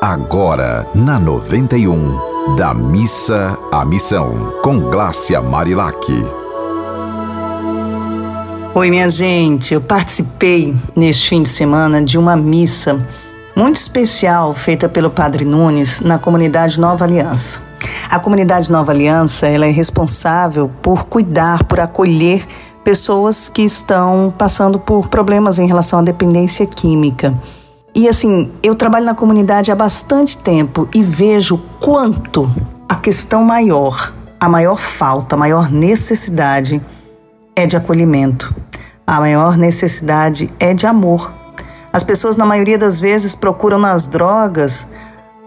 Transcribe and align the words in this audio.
agora 0.00 0.86
na 0.94 1.18
91, 1.18 2.54
da 2.54 2.72
missa 2.72 3.58
à 3.72 3.84
missão, 3.84 4.52
com 4.62 4.78
Glácia 4.78 5.42
Marilac. 5.42 5.98
Oi, 8.74 8.90
minha 8.90 9.10
gente, 9.10 9.74
eu 9.74 9.80
participei 9.80 10.72
neste 10.94 11.28
fim 11.28 11.42
de 11.42 11.48
semana 11.48 12.00
de 12.00 12.16
uma 12.16 12.36
missa 12.36 13.04
muito 13.56 13.76
especial 13.76 14.54
feita 14.54 14.88
pelo 14.88 15.10
Padre 15.10 15.44
Nunes 15.44 16.00
na 16.00 16.16
comunidade 16.16 16.78
Nova 16.78 17.04
Aliança. 17.04 17.60
A 18.08 18.20
comunidade 18.20 18.70
Nova 18.70 18.92
Aliança 18.92 19.48
ela 19.48 19.66
é 19.66 19.70
responsável 19.70 20.70
por 20.80 21.06
cuidar, 21.06 21.64
por 21.64 21.80
acolher 21.80 22.46
pessoas 22.84 23.48
que 23.48 23.62
estão 23.62 24.32
passando 24.38 24.78
por 24.78 25.08
problemas 25.08 25.58
em 25.58 25.66
relação 25.66 25.98
à 25.98 26.02
dependência 26.02 26.64
química. 26.66 27.34
E 27.94 28.08
assim, 28.08 28.52
eu 28.62 28.74
trabalho 28.74 29.06
na 29.06 29.14
comunidade 29.14 29.72
há 29.72 29.74
bastante 29.74 30.38
tempo 30.38 30.88
e 30.94 31.02
vejo 31.02 31.58
quanto 31.80 32.50
a 32.88 32.94
questão 32.94 33.42
maior, 33.42 34.12
a 34.38 34.48
maior 34.48 34.76
falta, 34.76 35.34
a 35.34 35.38
maior 35.38 35.70
necessidade 35.70 36.80
é 37.56 37.66
de 37.66 37.76
acolhimento. 37.76 38.54
A 39.06 39.18
maior 39.18 39.56
necessidade 39.56 40.52
é 40.60 40.74
de 40.74 40.86
amor. 40.86 41.32
As 41.92 42.04
pessoas, 42.04 42.36
na 42.36 42.44
maioria 42.44 42.78
das 42.78 43.00
vezes, 43.00 43.34
procuram 43.34 43.78
nas 43.78 44.06
drogas 44.06 44.88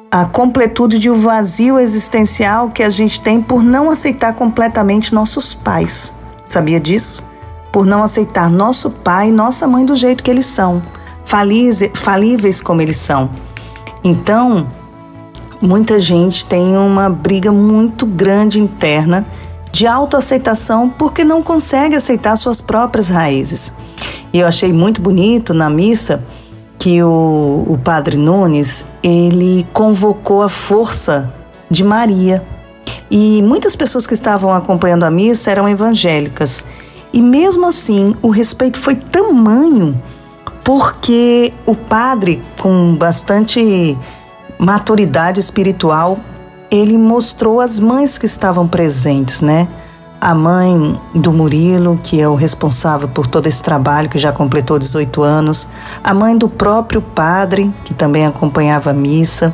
a 0.10 0.26
completude 0.26 1.00
de 1.00 1.10
um 1.10 1.22
vazio 1.22 1.80
existencial 1.80 2.70
que 2.70 2.84
a 2.84 2.90
gente 2.90 3.22
tem 3.22 3.42
por 3.42 3.64
não 3.64 3.90
aceitar 3.90 4.34
completamente 4.34 5.14
nossos 5.14 5.54
pais. 5.54 6.14
Sabia 6.48 6.80
disso? 6.80 7.24
por 7.72 7.86
não 7.86 8.04
aceitar 8.04 8.50
nosso 8.50 8.90
pai 8.90 9.30
e 9.30 9.32
nossa 9.32 9.68
mãe 9.68 9.86
do 9.86 9.96
jeito 9.96 10.24
que 10.24 10.30
eles 10.30 10.46
são, 10.46 10.82
falíveis 11.94 12.62
como 12.62 12.82
eles 12.82 12.98
são. 12.98 13.30
Então, 14.04 14.68
muita 15.62 16.00
gente 16.00 16.46
tem 16.46 16.76
uma 16.76 17.10
briga 17.10 17.52
muito 17.52 18.06
grande 18.06 18.60
interna 18.60 19.26
de 19.72 19.88
autoaceitação 19.88 20.90
porque 20.90 21.24
não 21.24 21.42
consegue 21.42 21.96
aceitar 21.96 22.36
suas 22.36 22.60
próprias 22.60 23.10
raízes. 23.10 23.74
E 24.34 24.40
eu 24.40 24.48
achei 24.48 24.74
muito 24.74 25.02
bonito 25.02 25.54
na 25.54 25.70
missa 25.70 26.24
que 26.78 27.02
o, 27.02 27.66
o 27.68 27.80
padre 27.82 28.18
Nunes 28.18 28.86
ele 29.04 29.66
convocou 29.72 30.42
a 30.42 30.50
força 30.50 31.32
de 31.70 31.84
Maria. 31.84 32.44
E 33.10 33.42
muitas 33.44 33.76
pessoas 33.76 34.08
que 34.08 34.14
estavam 34.14 34.54
acompanhando 34.54 35.04
a 35.04 35.12
missa 35.12 35.52
eram 35.52 35.70
evangélicas. 35.70 36.66
E 37.14 37.22
mesmo 37.22 37.68
assim, 37.68 38.16
o 38.22 38.30
respeito 38.30 38.80
foi 38.80 38.96
tamanho 38.96 40.02
porque 40.64 41.54
o 41.66 41.76
padre, 41.76 42.42
com 42.60 42.96
bastante 42.96 43.98
maturidade 44.60 45.40
espiritual, 45.40 46.20
ele 46.70 46.98
mostrou 46.98 47.60
as 47.60 47.80
mães 47.80 48.18
que 48.18 48.26
estavam 48.26 48.68
presentes, 48.68 49.42
né? 49.42 49.68
A 50.20 50.36
mãe 50.36 51.00
do 51.16 51.34
Murilo, 51.34 52.00
que 52.04 52.22
é 52.22 52.28
o 52.28 52.36
responsável 52.36 53.08
por 53.08 53.26
todo 53.26 53.48
esse 53.48 53.62
trabalho, 53.62 54.08
que 54.08 54.20
já 54.20 54.32
completou 54.32 54.78
18 54.78 55.24
anos, 55.24 55.68
a 56.04 56.14
mãe 56.14 56.38
do 56.38 56.48
próprio 56.48 57.02
padre, 57.02 57.74
que 57.84 57.94
também 57.94 58.26
acompanhava 58.26 58.92
a 58.92 58.94
missa, 58.94 59.54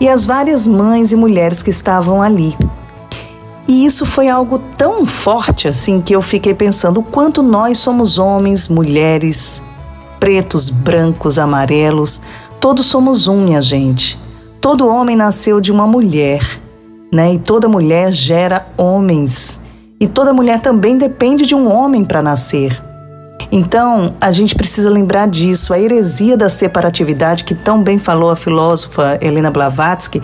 e 0.00 0.08
as 0.08 0.24
várias 0.24 0.66
mães 0.66 1.12
e 1.12 1.16
mulheres 1.16 1.62
que 1.62 1.70
estavam 1.70 2.22
ali. 2.22 2.56
E 3.68 3.84
isso 3.84 4.04
foi 4.04 4.28
algo 4.28 4.58
tão 4.58 5.06
forte 5.06 5.68
assim 5.68 6.00
que 6.00 6.14
eu 6.14 6.22
fiquei 6.22 6.54
pensando 6.54 7.00
o 7.00 7.02
quanto 7.02 7.42
nós 7.42 7.78
somos 7.78 8.18
homens, 8.18 8.68
mulheres, 8.68 9.62
pretos, 10.24 10.70
brancos, 10.70 11.38
amarelos, 11.38 12.18
todos 12.58 12.86
somos 12.86 13.28
um, 13.28 13.44
minha 13.44 13.60
gente. 13.60 14.18
Todo 14.58 14.88
homem 14.88 15.14
nasceu 15.14 15.60
de 15.60 15.70
uma 15.70 15.86
mulher, 15.86 16.40
né? 17.12 17.34
E 17.34 17.38
toda 17.38 17.68
mulher 17.68 18.10
gera 18.10 18.66
homens. 18.74 19.60
E 20.00 20.06
toda 20.06 20.32
mulher 20.32 20.60
também 20.60 20.96
depende 20.96 21.44
de 21.44 21.54
um 21.54 21.70
homem 21.70 22.02
para 22.02 22.22
nascer. 22.22 22.82
Então, 23.52 24.14
a 24.18 24.32
gente 24.32 24.54
precisa 24.54 24.88
lembrar 24.88 25.28
disso. 25.28 25.74
A 25.74 25.78
heresia 25.78 26.38
da 26.38 26.48
separatividade, 26.48 27.44
que 27.44 27.54
tão 27.54 27.82
bem 27.82 27.98
falou 27.98 28.30
a 28.30 28.36
filósofa 28.36 29.18
Helena 29.20 29.50
Blavatsky, 29.50 30.22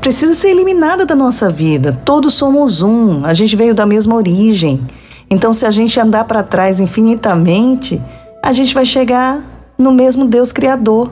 precisa 0.00 0.34
ser 0.34 0.48
eliminada 0.48 1.06
da 1.06 1.14
nossa 1.14 1.48
vida. 1.48 1.96
Todos 2.04 2.34
somos 2.34 2.82
um, 2.82 3.24
a 3.24 3.32
gente 3.32 3.54
veio 3.54 3.76
da 3.76 3.86
mesma 3.86 4.16
origem. 4.16 4.84
Então, 5.30 5.52
se 5.52 5.64
a 5.64 5.70
gente 5.70 6.00
andar 6.00 6.24
para 6.24 6.42
trás 6.42 6.80
infinitamente, 6.80 8.02
a 8.44 8.52
gente 8.52 8.74
vai 8.74 8.84
chegar 8.84 9.42
no 9.78 9.90
mesmo 9.90 10.26
Deus 10.26 10.52
Criador. 10.52 11.10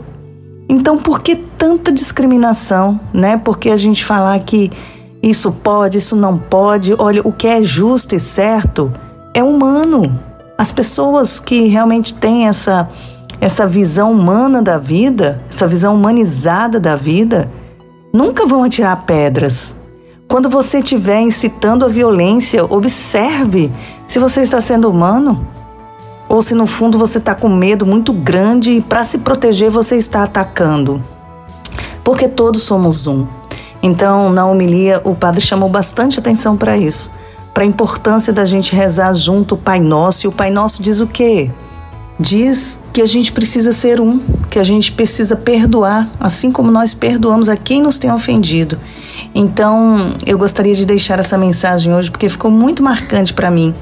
Então, 0.69 0.99
por 0.99 1.23
que 1.23 1.35
tanta 1.35 1.91
discriminação, 1.91 3.01
né? 3.11 3.39
Porque 3.39 3.71
a 3.71 3.77
gente 3.77 4.05
falar 4.05 4.39
que 4.41 4.71
isso 5.23 5.51
pode, 5.51 5.97
isso 5.97 6.15
não 6.15 6.37
pode. 6.37 6.95
Olha, 6.99 7.23
o 7.25 7.33
que 7.33 7.49
é 7.49 7.63
justo 7.63 8.15
e 8.15 8.21
certo 8.21 8.93
é 9.33 9.43
humano. 9.43 10.21
As 10.59 10.71
pessoas 10.71 11.41
que 11.41 11.69
realmente 11.69 12.13
têm 12.13 12.49
essa 12.49 12.91
essa 13.41 13.67
visão 13.67 14.13
humana 14.13 14.63
da 14.63 14.79
vida, 14.79 15.43
essa 15.49 15.67
visão 15.67 15.97
humanizada 15.97 16.79
da 16.79 16.95
vida, 16.95 17.51
nunca 18.13 18.47
vão 18.47 18.63
atirar 18.63 19.05
pedras. 19.05 19.75
Quando 20.29 20.49
você 20.49 20.79
estiver 20.79 21.21
incitando 21.23 21.85
a 21.85 21.89
violência, 21.89 22.65
observe 22.65 23.73
se 24.07 24.21
você 24.21 24.43
está 24.43 24.61
sendo 24.61 24.89
humano 24.89 25.45
ou 26.33 26.41
se 26.41 26.55
no 26.55 26.67
fundo 26.67 26.97
você 26.97 27.19
está 27.19 27.35
com 27.35 27.47
medo 27.47 27.85
muito 27.85 28.11
grande 28.11 28.73
e 28.73 28.81
para 28.81 29.05
se 29.05 29.19
proteger 29.19 29.71
você 29.71 29.97
está 29.97 30.23
atacando. 30.23 31.05
Porque 32.03 32.27
todos 32.27 32.63
somos 32.63 33.07
um. 33.07 33.27
Então, 33.83 34.33
na 34.33 34.47
homilia, 34.47 34.99
o 35.05 35.15
padre 35.15 35.43
chamou 35.43 35.69
bastante 35.69 36.19
atenção 36.19 36.57
para 36.57 36.75
isso, 36.75 37.11
para 37.53 37.65
a 37.65 37.67
importância 37.67 38.33
da 38.33 38.47
gente 38.47 38.75
rezar 38.75 39.13
junto 39.13 39.57
o 39.57 39.59
Pai 39.59 39.79
Nosso. 39.79 40.25
E 40.25 40.29
o 40.29 40.33
Pai 40.33 40.51
Nosso 40.51 40.83
diz 40.83 41.01
o 41.01 41.07
quê? 41.07 41.51
diz 42.19 42.79
que 42.93 43.03
a 43.03 43.07
gente 43.07 43.33
precisa 43.33 43.73
ser 43.73 44.01
um, 44.01 44.21
que 44.49 44.59
a 44.59 44.65
gente 44.65 44.93
precisa 44.93 45.35
perdoar, 45.35 46.09
assim 46.21 46.53
como 46.53 46.71
nós 46.71 46.95
perdoamos 46.95 47.49
a 47.49 47.57
quem 47.57 47.83
nos 47.83 47.99
tem 47.99 48.13
ofendido. 48.13 48.79
Então, 49.35 50.13
eu 50.25 50.39
gostaria 50.39 50.75
de 50.75 50.87
deixar 50.87 51.19
essa 51.19 51.37
mensagem 51.37 51.93
hoje 51.93 52.11
porque 52.11 52.29
ficou 52.29 52.51
muito 52.51 52.83
marcante 52.83 53.35
para 53.35 53.51
mim 53.51 53.75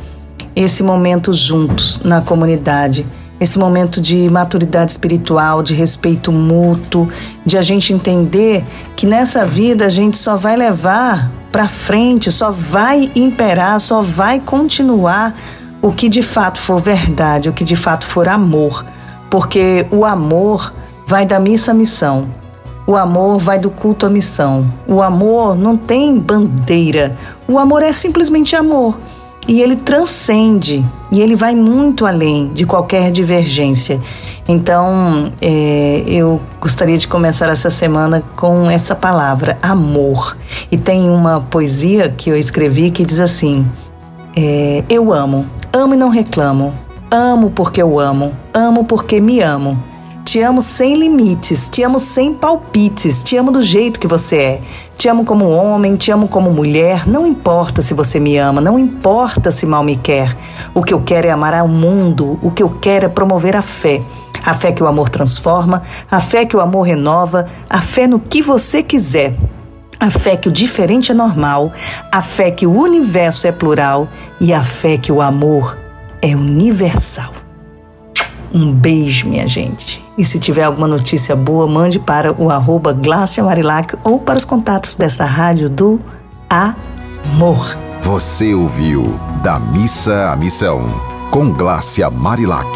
esse 0.55 0.83
momento 0.83 1.33
juntos 1.33 2.01
na 2.05 2.21
comunidade, 2.21 3.07
esse 3.41 3.59
momento 3.59 4.01
de 4.01 4.29
maturidade 4.29 4.93
espiritual, 4.93 5.63
de 5.63 5.75
respeito 5.75 6.31
mútuo, 6.31 7.09
de 7.45 7.57
a 7.57 7.63
gente 7.63 7.93
entender 7.93 8.65
que 8.95 9.07
nessa 9.07 9.47
vida 9.47 9.87
a 9.87 9.89
gente 9.89 10.19
só 10.19 10.37
vai 10.37 10.57
levar 10.57 11.31
para 11.51 11.67
frente, 11.67 12.31
só 12.31 12.51
vai 12.51 13.11
imperar, 13.15 13.81
só 13.81 14.03
vai 14.03 14.39
continuar 14.39 15.35
o 15.81 15.91
que 15.91 16.09
de 16.09 16.23
fato 16.23 16.61
for 16.61 16.81
verdade, 16.81 17.49
o 17.49 17.53
que 17.53 17.65
de 17.65 17.77
fato 17.77 18.07
for 18.07 18.29
amor, 18.29 18.85
porque 19.31 19.87
o 19.91 20.05
amor 20.05 20.73
vai 21.07 21.25
da 21.25 21.41
missa 21.41 21.71
à 21.71 21.75
missão. 21.75 22.29
O 22.87 22.97
amor 22.97 23.39
vai 23.39 23.59
do 23.59 23.71
culto 23.71 24.05
à 24.05 24.11
missão. 24.11 24.73
O 24.87 25.01
amor 25.01 25.57
não 25.57 25.77
tem 25.77 26.19
bandeira. 26.19 27.17
O 27.47 27.59
amor 27.59 27.83
é 27.83 27.93
simplesmente 27.93 28.57
amor. 28.57 28.99
E 29.49 29.63
ele 29.63 29.75
transcende, 29.75 30.85
e 31.11 31.21
ele 31.21 31.35
vai 31.35 31.55
muito 31.55 32.07
além 32.07 32.53
de 32.53 32.65
qualquer 32.65 33.11
divergência. 33.11 34.01
Então, 34.47 35.33
é, 35.41 36.05
eu 36.07 36.41
gostaria 36.61 36.97
de 36.99 37.09
começar 37.09 37.49
essa 37.49 37.71
semana 37.71 38.23
com 38.37 38.71
essa 38.71 38.95
palavra, 38.95 39.59
amor. 39.63 40.37
E 40.71 40.77
tem 40.77 41.09
uma 41.09 41.41
poesia 41.41 42.09
que 42.11 42.31
eu 42.31 42.37
escrevi 42.37 42.91
que 42.91 43.05
diz 43.05 43.19
assim: 43.19 43.67
é, 44.37 44.85
Eu 44.89 45.13
amo, 45.13 45.47
Amo 45.73 45.95
e 45.95 45.97
não 45.97 46.09
reclamo. 46.09 46.75
Amo 47.09 47.53
porque 47.53 47.81
eu 47.81 48.01
amo. 48.01 48.35
Amo 48.53 48.85
porque 48.85 49.21
me 49.21 49.41
amo. 49.41 49.81
Te 50.31 50.41
amo 50.43 50.63
sem 50.63 50.95
limites, 50.95 51.67
te 51.67 51.83
amo 51.83 51.99
sem 51.99 52.33
palpites, 52.33 53.21
te 53.21 53.37
amo 53.37 53.51
do 53.51 53.61
jeito 53.61 53.99
que 53.99 54.07
você 54.07 54.37
é. 54.37 54.61
Te 54.97 55.09
amo 55.09 55.25
como 55.25 55.51
homem, 55.51 55.97
te 55.97 56.13
amo 56.13 56.29
como 56.29 56.53
mulher. 56.53 57.05
Não 57.05 57.27
importa 57.27 57.83
se 57.83 57.95
você 57.95 58.21
me 58.21 58.39
ama, 58.39 58.61
não 58.61 58.79
importa 58.79 59.51
se 59.51 59.67
mal 59.67 59.83
me 59.83 59.97
quer. 59.97 60.37
O 60.73 60.85
que 60.85 60.95
eu 60.95 61.01
quero 61.01 61.27
é 61.27 61.33
amar 61.33 61.53
ao 61.53 61.67
mundo, 61.67 62.39
o 62.43 62.53
que 62.53 62.63
eu 62.63 62.71
quero 62.71 63.07
é 63.07 63.09
promover 63.09 63.57
a 63.57 63.61
fé. 63.61 64.01
A 64.45 64.55
fé 64.55 64.71
que 64.71 64.85
o 64.85 64.87
amor 64.87 65.09
transforma, 65.09 65.83
a 66.09 66.21
fé 66.21 66.47
que 66.47 66.57
o 66.57 66.61
amor 66.61 66.83
renova, 66.83 67.49
a 67.69 67.81
fé 67.81 68.07
no 68.07 68.21
que 68.21 68.41
você 68.41 68.85
quiser. 68.85 69.35
A 69.99 70.13
fé 70.13 70.37
que 70.37 70.49
o 70.49 70.53
diferente 70.53 71.11
é 71.11 71.15
normal, 71.15 71.73
a 72.13 72.23
fé 72.23 72.53
que 72.53 72.69
o 72.69 72.81
universo 72.81 73.49
é 73.49 73.53
plural 73.53 74.07
e 74.41 74.53
a 74.53 74.63
fé 74.63 74.97
que 74.97 75.11
o 75.11 75.21
amor 75.21 75.77
é 76.23 76.37
universal. 76.37 77.33
Um 78.53 78.73
beijo, 78.73 79.29
minha 79.29 79.47
gente. 79.47 80.05
E 80.19 80.25
se 80.25 80.39
tiver 80.39 80.65
alguma 80.65 80.89
notícia 80.89 81.37
boa, 81.37 81.67
mande 81.67 81.99
para 81.99 82.33
o 82.33 82.51
arroba 82.51 82.97
Marilac 83.43 83.97
ou 84.03 84.19
para 84.19 84.39
os 84.39 84.45
contatos 84.45 84.95
dessa 84.95 85.25
rádio 85.25 85.71
do 85.71 86.01
Amor. 86.49 87.77
Você 88.03 88.55
ouviu 88.55 89.19
Da 89.43 89.59
Missa 89.59 90.31
à 90.31 90.37
Missão, 90.37 90.83
com 91.31 91.53
Glácia 91.53 92.11
Marilac. 92.11 92.67